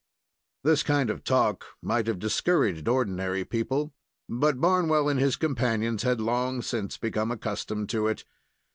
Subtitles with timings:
[0.63, 3.93] This kind of talk might have discouraged ordinary people,
[4.27, 8.25] but Barnwell and his companions had long since become accustomed to it.